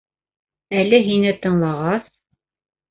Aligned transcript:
Әле 0.83 1.01
һине 1.11 1.37
тыңлағас... 1.45 2.13